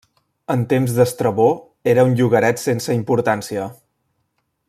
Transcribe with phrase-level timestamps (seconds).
[0.53, 1.45] En temps d'Estrabó
[1.93, 3.71] era un llogaret sense importància.